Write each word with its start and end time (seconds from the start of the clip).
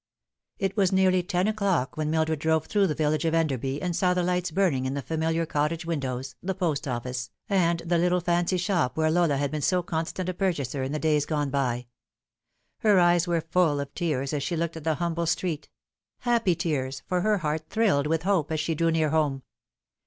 IT, 0.57 0.75
was 0.75 0.91
nearly 0.91 1.17
nearly 1.17 1.23
ten 1.23 1.47
o'clock 1.47 1.95
when 1.95 2.09
Mildred 2.09 2.39
drove 2.39 2.65
through 2.65 2.87
the 2.87 2.95
village 2.95 3.23
of 3.23 3.35
Enderby, 3.35 3.79
and 3.83 3.95
saw 3.95 4.15
the 4.15 4.23
lights 4.23 4.49
burning 4.49 4.85
in 4.87 4.95
the 4.95 5.03
fami 5.03 5.31
liar 5.35 5.45
cottage 5.45 5.85
windows, 5.85 6.33
the 6.41 6.55
post 6.55 6.87
office, 6.87 7.29
and 7.47 7.81
the 7.81 7.99
little 7.99 8.19
fancy 8.19 8.57
shop 8.57 8.97
where 8.97 9.11
Lola 9.11 9.37
had 9.37 9.51
been 9.51 9.61
so 9.61 9.83
constant 9.83 10.27
a 10.27 10.33
purchaser 10.33 10.81
in 10.81 10.91
the 10.91 10.97
days 10.97 11.27
gone 11.27 11.51
by. 11.51 11.85
Her 12.79 12.99
eyes 12.99 13.27
were 13.27 13.41
full 13.41 13.79
of 13.79 13.93
tears 13.93 14.33
as 14.33 14.41
she 14.41 14.55
looked 14.55 14.75
at 14.75 14.85
the 14.85 14.95
humble 14.95 15.27
street: 15.27 15.69
happy 16.21 16.55
tears, 16.55 17.03
for 17.05 17.21
her 17.21 17.37
heart 17.37 17.69
thrilled 17.69 18.07
with 18.07 18.23
hope 18.23 18.51
as 18.51 18.59
she 18.59 18.73
drew 18.73 18.89
near 18.89 19.11
home. 19.11 19.43